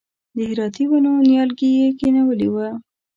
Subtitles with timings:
[0.35, 2.55] د هراتي ونو نیالګي یې کښېنولي و.